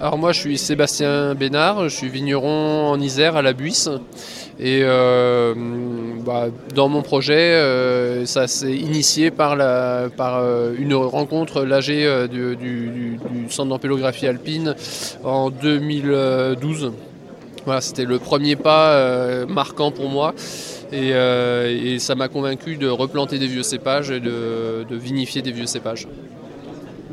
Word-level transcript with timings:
Alors 0.00 0.18
moi 0.18 0.32
je 0.32 0.40
suis 0.40 0.58
Sébastien 0.58 1.34
Bénard, 1.34 1.84
je 1.84 1.94
suis 1.94 2.08
vigneron 2.08 2.88
en 2.88 3.00
Isère 3.00 3.36
à 3.36 3.42
la 3.42 3.52
Buisse. 3.52 3.88
Et 4.58 4.80
euh, 4.82 5.54
bah, 6.24 6.46
dans 6.74 6.88
mon 6.88 7.02
projet, 7.02 7.54
euh, 7.54 8.26
ça 8.26 8.46
s'est 8.46 8.74
initié 8.74 9.30
par, 9.30 9.56
la, 9.56 10.08
euh, 10.18 10.74
une 10.78 10.94
rencontre 10.94 11.62
l'AG 11.62 11.86
du, 12.28 13.18
centre 13.48 13.68
d'ampélographie 13.68 14.26
alpine 14.26 14.74
en 15.22 15.50
2012. 15.50 16.92
Voilà, 17.64 17.80
c'était 17.80 18.04
le 18.04 18.18
premier 18.18 18.56
pas 18.56 19.46
marquant 19.46 19.90
pour 19.90 20.08
moi. 20.08 20.34
Et, 20.92 21.12
ça 21.98 22.14
m'a 22.14 22.28
convaincu 22.28 22.76
de 22.76 22.88
replanter 22.88 23.38
des 23.38 23.46
vieux 23.46 23.62
cépages 23.62 24.10
et 24.10 24.20
de 24.20 24.86
vinifier 24.90 25.40
des 25.40 25.52
vieux 25.52 25.66
cépages. 25.66 26.06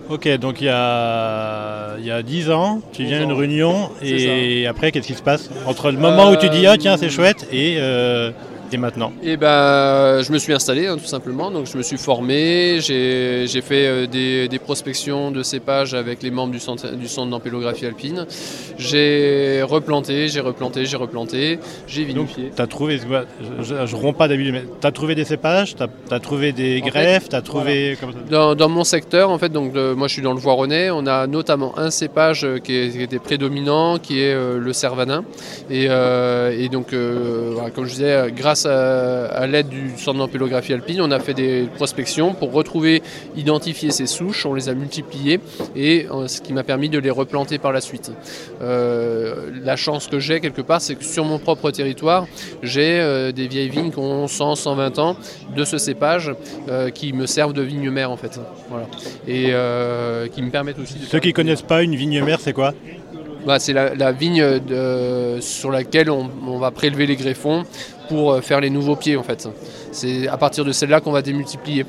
Ok, 0.09 0.27
donc 0.38 0.59
il 0.61 0.65
y 0.65 0.70
a, 0.70 1.95
il 1.99 2.05
y 2.05 2.11
a 2.11 2.21
10 2.21 2.49
ans, 2.52 2.81
tu 2.91 3.05
viens 3.05 3.20
à 3.20 3.23
une 3.23 3.31
réunion 3.31 3.89
et 4.02 4.67
après 4.67 4.91
qu'est-ce 4.91 5.07
qui 5.07 5.13
se 5.13 5.21
passe? 5.23 5.49
Entre 5.66 5.91
le 5.91 5.98
moment 5.98 6.31
où 6.31 6.35
tu 6.35 6.49
dis 6.49 6.67
ah 6.67 6.77
tiens 6.77 6.98
c'est 6.98 7.09
chouette 7.09 7.48
et 7.52 7.76
euh, 7.80 8.31
et 8.73 8.77
maintenant 8.77 9.11
Et 9.23 9.31
eh 9.31 9.38
ben, 9.38 10.21
je 10.21 10.31
me 10.31 10.38
suis 10.38 10.53
installé 10.53 10.88
hein, 10.88 10.98
tout 10.98 11.05
simplement. 11.05 11.52
Donc 11.52 11.67
je 11.67 11.77
me 11.77 11.84
suis 11.84 11.98
formé, 11.98 12.79
j'ai 12.81 13.62
fait 13.62 13.88
euh, 13.88 14.07
des, 14.07 14.59
prospections 14.59 15.31
de 15.31 15.43
cépages 15.43 15.93
avec 15.93 16.21
les 16.21 16.31
membres 16.31 16.52
du 16.52 16.59
centre, 16.59 16.95
du 16.95 17.07
centre 17.07 17.31
d'ampélographie 17.31 17.85
alpine. 17.85 18.26
J'ai 18.77 19.63
replanté, 19.63 20.27
j'ai 20.27 20.39
replanté, 20.39 20.85
j'ai 20.85 20.98
replanté, 20.98 21.59
j'ai 21.88 22.03
vinifié. 22.03 22.52
Tu 22.55 22.62
as 22.62 22.67
trouvé, 22.67 22.99
je, 22.99 23.73
ne 23.73 23.95
romps 23.95 24.17
pas 24.17 24.27
d'habitude, 24.27 24.53
mais 24.53 24.65
tu 24.79 24.88
as 24.88 24.91
trouvé 24.91 25.15
des 25.15 25.26
cépages, 25.26 25.76
tu 25.76 25.84
as, 26.13 26.20
trouvé 26.20 26.51
des 26.51 26.81
greffes, 26.81 27.29
tu 27.29 27.35
as 27.35 27.41
trouvé. 27.41 27.98
Dans, 28.29 28.70
mon 28.70 28.84
secteur, 28.84 29.29
en 29.31 29.38
fait, 29.38 29.49
donc 29.49 29.73
moi 29.73 30.07
je 30.07 30.13
suis 30.13 30.21
dans 30.21 30.34
le 30.34 30.40
Voironnais, 30.40 30.91
on 30.91 31.07
a 31.07 31.27
notamment 31.27 31.77
un 31.77 31.90
cépage 31.90 32.45
euh, 32.45 32.59
qui, 32.59 32.76
était 32.76 33.20
prédominant, 33.20 33.98
qui 33.98 34.21
est 34.21 34.34
euh, 34.34 34.57
le 34.57 34.73
Cervanin. 34.73 35.23
Et, 35.70 35.85
et 35.85 36.70
donc, 36.70 36.91
comme 36.91 37.85
je 37.85 37.91
disais, 37.91 38.31
grâce 38.35 38.60
à, 38.65 39.48
l'aide 39.48 39.70
du 39.70 39.91
centre 39.98 40.20
d'ampélographie 40.20 40.73
alpine, 40.73 41.01
on 41.01 41.12
a 41.12 41.20
fait 41.20 41.34
des 41.34 41.67
prospections 41.76 42.34
pour 42.34 42.51
retrouver, 42.51 43.01
identifier 43.35 43.91
ces 43.91 44.05
souches, 44.05 44.45
on 44.45 44.53
les 44.53 44.70
a 44.70 44.73
multipliées 44.73 45.40
et 45.76 46.07
euh, 46.12 46.27
ce 46.27 46.41
qui 46.41 46.53
m'a 46.53 46.63
permis 46.63 46.90
de 46.90 46.99
les 46.99 47.09
replanter 47.09 47.57
par 47.57 47.71
la 47.71 47.81
suite. 47.81 48.12
Euh, 48.62 49.51
la 49.63 49.76
chance 49.76 50.07
que 50.07 50.20
j'ai 50.20 50.40
quelque 50.40 50.62
part, 50.62 50.81
c'est 50.81 50.95
que 50.95 51.03
sur 51.03 51.26
mon 51.26 51.40
propre 51.40 51.71
territoire, 51.71 52.27
j'ai 52.63 52.99
euh, 52.99 53.31
des 53.31 53.48
vieilles 53.48 53.70
vignes 53.70 53.91
qui 53.91 53.99
ont 53.99 54.27
100, 54.27 54.55
120 54.55 54.99
ans 54.99 55.15
de 55.55 55.63
ce 55.63 55.77
cépage 55.77 56.34
qui 56.93 57.13
me 57.13 57.25
servent 57.25 57.53
de 57.53 57.62
vigne 57.62 57.90
mère 57.90 58.12
en 58.12 58.18
fait. 58.18 58.40
Voilà. 58.70 58.87
Et 59.27 59.53
qui 60.31 60.41
me 60.41 60.49
permettent 60.49 60.79
aussi 60.79 60.96
Ceux 61.07 61.20
qui 61.20 61.29
ne 61.29 61.34
connaissent 61.34 61.62
pas 61.62 61.84
une 61.84 61.96
vigne 61.96 62.21
mère, 62.23 62.40
c'est 62.40 62.53
quoi? 62.53 62.73
Bah, 63.45 63.59
c'est 63.59 63.73
la, 63.73 64.11
vigne 64.11 64.44
sur 65.39 65.72
laquelle 65.72 66.09
on, 66.09 66.57
va 66.57 66.72
prélever 66.72 67.07
les 67.07 67.16
greffons 67.16 67.63
pour 68.11 68.34
euh, 68.34 68.41
faire 68.41 68.59
les 68.59 68.69
nouveaux 68.69 68.95
pieds 68.95 69.16
en 69.16 69.23
fait. 69.23 69.47
C'est 69.91 70.28
à 70.28 70.38
partir 70.38 70.66
de 70.66 70.72
celle-là 70.72 71.00
qu'on 71.00 71.11
va 71.11 71.22
démultiplier. 71.22 71.85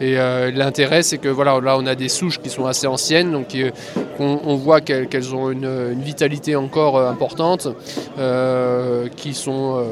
Et 0.00 0.18
euh, 0.18 0.50
l'intérêt, 0.50 1.02
c'est 1.02 1.18
que 1.18 1.28
voilà, 1.28 1.60
là, 1.60 1.76
on 1.78 1.86
a 1.86 1.94
des 1.94 2.08
souches 2.08 2.38
qui 2.38 2.48
sont 2.48 2.66
assez 2.66 2.86
anciennes, 2.86 3.32
donc 3.32 3.54
euh, 3.54 3.70
on, 4.18 4.54
voit 4.54 4.80
qu'elles 4.80 5.34
ont 5.34 5.50
une, 5.50 6.00
vitalité 6.00 6.56
encore 6.56 6.98
importante, 7.00 7.68
qui 9.16 9.34
sont 9.34 9.84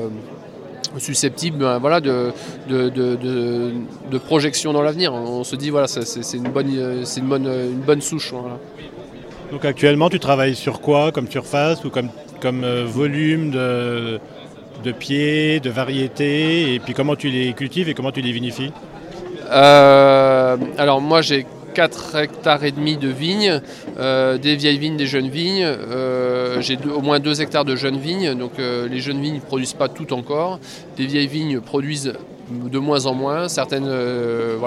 susceptibles 0.99 1.59
ben, 1.59 1.79
voilà, 1.79 2.01
de, 2.01 2.33
de, 2.69 4.19
projection 4.19 4.73
dans 4.73 4.83
l'avenir. 4.83 5.13
On 5.13 5.45
se 5.45 5.57
dit, 5.57 5.71
voilà, 5.71 5.89
c'est 5.89 6.37
une, 6.37 6.51
bonne, 6.51 6.71
une, 6.71 7.27
bonne, 7.27 7.47
une 7.47 7.81
bonne 7.81 8.01
souche. 8.01 8.33
Donc 9.53 9.65
actuellement, 9.65 10.11
tu 10.11 10.19
travailles 10.19 10.55
sur 10.55 10.81
quoi 10.81 11.13
comme 11.13 11.29
surface 11.31 11.85
ou 11.85 11.91
comme, 11.91 12.09
comme 12.41 12.67
volume 12.85 13.51
de, 13.51 14.19
de 14.83 14.93
pieds, 14.93 15.61
de 15.61 15.71
variétés, 15.71 16.75
et 16.75 16.79
puis 16.79 16.95
comment 16.95 17.17
tu 17.17 17.29
les 17.29 17.53
cultives 17.53 17.89
et 17.89 17.95
comment 17.95 18.13
tu 18.13 18.21
les 18.21 18.33
vinifies? 18.33 18.73
Euh, 19.51 20.57
Alors 20.79 21.01
moi 21.01 21.23
j'ai 21.23 21.47
4 21.75 22.17
hectares 22.17 22.65
et 22.65 22.73
demi 22.73 22.97
de 22.97 23.09
vignes, 23.09 23.61
euh, 23.99 24.39
des 24.39 24.57
vieilles 24.57 24.79
vignes, 24.79 24.97
des 24.97 25.07
jeunes 25.07 25.29
vignes. 25.29 25.65
Euh, 25.65 26.61
j'ai 26.61 26.79
au 26.95 27.01
moins 27.01 27.21
2 27.21 27.43
hectares 27.43 27.65
de 27.65 27.77
jeunes 27.77 27.99
vignes, 27.99 28.35
donc 28.35 28.53
les 28.59 29.01
jeunes 29.01 29.21
vignes 29.21 29.37
ne 29.37 29.41
produisent 29.41 29.75
pas 29.75 29.89
tout 29.89 30.13
encore. 30.13 30.59
Les 30.99 31.07
vieilles 31.07 31.27
vignes 31.27 31.61
produisent 31.61 32.15
de 32.51 32.79
moins 32.79 33.07
en 33.07 33.15
moins. 33.15 33.49
Certaines 33.49 33.89
euh, 33.89 34.59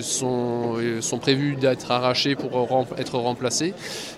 sont, 0.00 1.18
prévues 1.20 1.56
d'être 1.56 1.90
arrachées 1.90 2.34
pour 2.34 2.86
être 2.98 3.18
remplacées. 3.18 3.74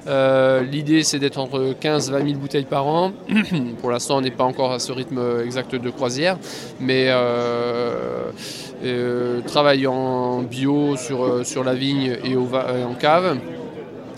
Euh, 0.07 0.63
l'idée, 0.63 1.03
c'est 1.03 1.19
d'être 1.19 1.39
entre 1.39 1.75
15 1.79 2.09
et 2.09 2.13
20 2.13 2.27
000 2.27 2.39
bouteilles 2.39 2.65
par 2.65 2.87
an. 2.87 3.13
pour 3.81 3.91
l'instant, 3.91 4.19
on 4.19 4.21
n'est 4.21 4.31
pas 4.31 4.45
encore 4.45 4.73
à 4.73 4.79
ce 4.79 4.93
rythme 4.93 5.21
exact 5.45 5.75
de 5.75 5.91
croisière, 5.91 6.39
mais 6.81 7.07
euh, 7.09 8.31
travail 9.47 9.87
en 9.87 10.43
bio 10.43 10.97
sur, 10.97 11.45
sur 11.45 11.65
la 11.65 11.75
vigne 11.75 12.17
et 12.25 12.37
en 12.37 12.95
cave. 12.95 13.39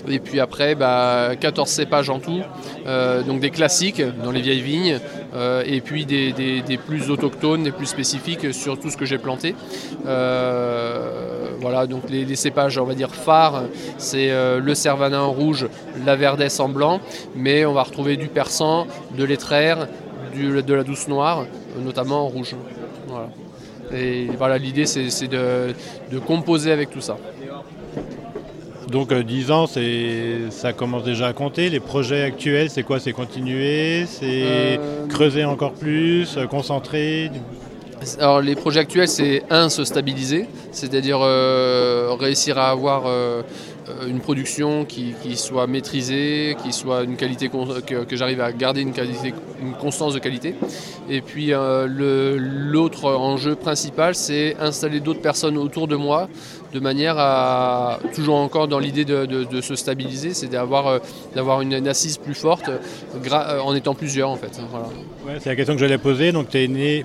Et 0.07 0.21
puis 0.21 0.41
après, 0.41 0.77
14 0.77 0.79
bah, 0.79 1.65
cépages 1.67 2.11
en 2.11 2.21
tout, 2.21 2.41
euh, 2.87 3.23
donc 3.23 3.41
des 3.41 3.51
classiques 3.51 4.03
dans 4.23 4.31
les 4.31 4.41
vieilles 4.41 4.61
vignes, 4.61 5.01
euh, 5.35 5.63
et 5.67 5.81
puis 5.81 6.07
des, 6.07 6.79
plus 6.87 7.11
autochtones, 7.11 7.65
des 7.65 7.73
plus 7.73 7.87
spécifiques 7.87 8.55
sur 8.55 8.79
tout 8.79 8.91
ce 8.91 8.97
que 8.97 9.05
j'ai 9.05 9.19
planté. 9.19 9.55
Euh, 10.07 11.49
voilà, 11.61 11.87
donc 11.87 12.09
les, 12.09 12.37
cépages, 12.37 12.79
on 12.79 12.85
va 12.85 12.95
dire 12.95 13.11
phares, 13.11 13.65
c'est 13.97 14.31
le 14.31 14.75
cervanin 14.75 15.21
en 15.21 15.33
rouge, 15.33 15.67
la 16.07 16.15
verdesse 16.15 16.61
en 16.61 16.69
blanc, 16.69 17.01
mais 17.35 17.65
on 17.65 17.73
va 17.73 17.83
retrouver 17.83 18.17
du 18.17 18.29
persan, 18.29 18.87
de 19.17 19.25
l'étraire, 19.25 19.89
de 20.37 20.75
la 20.75 20.85
douce 20.85 21.09
noire, 21.09 21.45
notamment 21.85 22.25
en 22.25 22.29
rouge. 22.29 22.55
Et 23.93 24.29
voilà, 24.39 24.59
l'idée 24.59 24.87
c'est 24.87 25.29
de 25.29 26.19
composer 26.25 26.71
avec 26.71 26.91
tout 26.91 27.01
ça. 27.01 27.17
Donc 28.91 29.13
10 29.13 29.51
euh, 29.51 29.53
ans, 29.53 29.67
ça 30.51 30.73
commence 30.73 31.05
déjà 31.05 31.29
à 31.29 31.33
compter. 31.33 31.69
Les 31.69 31.81
projets 31.81 32.23
actuels, 32.23 32.71
c'est 32.71 32.83
quoi? 32.83 32.99
C'est 33.01 33.13
continuer? 33.13 34.07
C'est 34.07 34.43
euh, 34.45 35.07
creuser 35.09 35.45
encore 35.45 35.73
plus 35.73 36.37
euh, 36.37 36.47
Concentrer? 36.47 37.31
Alors 38.19 38.41
les 38.41 38.55
projets 38.55 38.81
actuels, 38.81 39.09
c'est 39.09 39.43
un, 39.51 39.69
se 39.69 39.85
stabiliser, 39.85 40.47
c'est-à-dire 40.71 41.19
réussir 42.19 42.57
à 42.59 42.71
avoir 42.71 43.05
euh, 43.07 43.43
une 44.07 44.21
production 44.21 44.85
qui, 44.85 45.15
soit 45.37 45.67
maîtrisée, 45.67 46.57
qui 46.63 46.73
soit 46.73 47.05
une 47.05 47.17
qualité 47.17 47.49
que, 47.49 48.17
j'arrive 48.17 48.41
à 48.41 48.53
garder 48.53 48.83
une, 48.83 48.93
constance 49.81 50.15
de 50.15 50.19
qualité. 50.19 50.55
Et 51.11 51.21
puis 51.21 51.53
euh, 51.53 51.87
l'autre 52.39 53.05
enjeu 53.13 53.55
principal, 53.55 54.15
c'est 54.15 54.57
installer 54.61 55.01
d'autres 55.01 55.21
personnes 55.21 55.57
autour 55.57 55.89
de 55.89 55.97
moi 55.97 56.29
de 56.73 56.81
manière 56.81 57.15
à, 57.19 57.99
toujours 58.15 58.37
encore 58.37 58.69
dans 58.69 58.79
l'idée 58.79 59.05
de, 59.05 59.61
se 59.61 59.75
stabiliser, 59.75 60.35
c'est 60.35 60.49
d'avoir 60.49 60.87
euh, 60.87 61.61
une, 61.61 61.89
assise 61.89 62.19
plus 62.19 62.35
forte 62.35 62.71
en 63.41 63.75
étant 63.75 63.95
plusieurs 63.95 64.31
en 64.31 64.37
fait. 64.37 64.61
c'est 65.39 65.51
la 65.51 65.57
question 65.57 65.75
que 65.75 65.81
j'allais 65.81 65.99
poser. 65.99 66.33
Donc 66.33 66.55
es 66.55 66.69
né, 66.69 67.03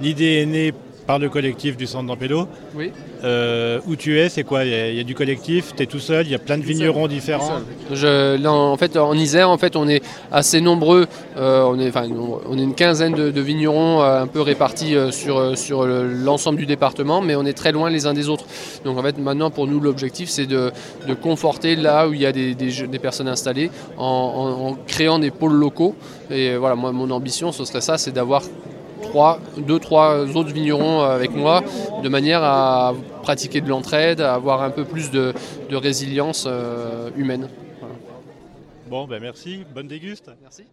l'idée 0.00 0.42
est 0.42 0.46
née 0.46 0.72
par 1.10 1.18
le 1.18 1.28
collectif 1.28 1.76
du 1.76 1.88
centre 1.88 2.06
d'Ampélo. 2.06 2.46
Oui. 2.76 2.92
Euh, 3.24 3.80
où 3.88 3.96
tu 3.96 4.20
es, 4.20 4.28
c'est 4.28 4.44
quoi? 4.44 4.64
Il 4.64 4.94
y, 4.94 5.00
a, 5.00 5.02
du 5.02 5.16
collectif, 5.16 5.74
tu 5.76 5.82
es 5.82 5.86
tout 5.86 5.98
seul, 5.98 6.24
il 6.24 6.30
y 6.30 6.36
a 6.36 6.38
plein 6.38 6.56
de 6.56 6.62
vignerons 6.62 7.08
différents 7.08 7.58
Je, 7.92 8.46
en 8.46 8.76
fait, 8.76 8.96
en 8.96 9.14
Isère, 9.14 9.50
en 9.50 9.58
fait, 9.58 9.74
on 9.74 9.88
est 9.88 10.04
assez 10.30 10.60
nombreux, 10.60 11.08
euh, 11.36 11.64
on, 11.64 11.80
est, 11.80 11.88
enfin, 11.88 12.06
on 12.48 12.56
est 12.56 12.62
une 12.62 12.76
quinzaine 12.76 13.14
de, 13.14 13.40
vignerons 13.40 14.00
euh, 14.00 14.22
un 14.22 14.28
peu 14.28 14.40
répartis 14.40 14.94
sur, 15.10 15.58
sur 15.58 15.84
l'ensemble 15.84 16.58
du 16.58 16.66
département, 16.66 17.20
mais 17.20 17.34
on 17.34 17.44
est 17.44 17.54
très 17.54 17.72
loin 17.72 17.90
les 17.90 18.06
uns 18.06 18.14
des 18.14 18.28
autres. 18.28 18.44
Donc 18.84 18.96
en 18.96 19.02
fait, 19.02 19.18
maintenant, 19.18 19.50
pour 19.50 19.66
nous, 19.66 19.80
l'objectif, 19.80 20.28
c'est 20.30 20.46
de, 20.46 20.70
de, 21.08 21.14
conforter 21.14 21.74
là 21.74 22.06
où 22.08 22.14
il 22.14 22.20
y 22.20 22.26
a 22.26 22.30
des, 22.30 22.54
des, 22.54 22.98
personnes 23.00 23.28
installées 23.28 23.72
en, 23.98 24.68
en, 24.68 24.76
créant 24.86 25.18
des 25.18 25.32
pôles 25.32 25.54
locaux. 25.54 25.96
Et 26.30 26.56
voilà, 26.56 26.76
moi, 26.76 26.92
mon 26.92 27.10
ambition, 27.10 27.50
ce 27.50 27.64
serait 27.64 27.80
ça, 27.80 27.98
c'est 27.98 28.12
d'avoir 28.12 28.42
trois, 29.10 29.40
deux, 29.56 29.80
trois 29.80 30.36
autres 30.36 30.52
vignerons 30.52 31.02
avec 31.02 31.34
moi, 31.34 31.62
de 32.02 32.08
manière 32.08 32.42
à 32.44 32.94
pratiquer 33.22 33.60
de 33.60 33.68
l'entraide, 33.68 34.20
à 34.20 34.34
avoir 34.34 34.62
un 34.62 34.70
peu 34.70 34.84
plus 34.84 35.10
de, 35.10 35.34
résilience 35.72 36.44
euh, 36.46 37.10
humaine. 37.16 37.48
Bon, 38.88 39.06
ben 39.06 39.20
merci, 39.20 39.64
bonne 39.74 39.88
déguste. 39.88 40.30
Merci. 40.42 40.64